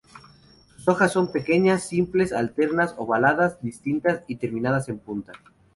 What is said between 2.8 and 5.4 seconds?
ovaladas, dentadas y terminadas en punta.